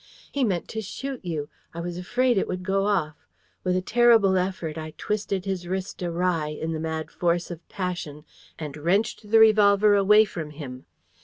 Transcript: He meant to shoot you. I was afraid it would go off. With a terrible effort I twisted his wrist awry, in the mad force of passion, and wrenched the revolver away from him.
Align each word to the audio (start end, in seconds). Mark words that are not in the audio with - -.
He 0.31 0.43
meant 0.43 0.67
to 0.69 0.81
shoot 0.81 1.23
you. 1.23 1.47
I 1.75 1.79
was 1.79 1.95
afraid 1.95 2.39
it 2.39 2.47
would 2.47 2.63
go 2.63 2.87
off. 2.87 3.27
With 3.63 3.75
a 3.75 3.83
terrible 3.83 4.35
effort 4.35 4.75
I 4.75 4.95
twisted 4.97 5.45
his 5.45 5.67
wrist 5.67 6.01
awry, 6.01 6.47
in 6.47 6.71
the 6.71 6.79
mad 6.79 7.11
force 7.11 7.51
of 7.51 7.69
passion, 7.69 8.25
and 8.57 8.75
wrenched 8.77 9.29
the 9.29 9.37
revolver 9.37 9.93
away 9.93 10.25
from 10.25 10.49
him. 10.49 10.87